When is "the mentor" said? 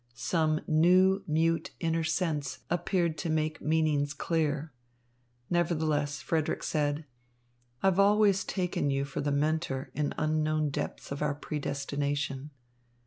9.21-9.91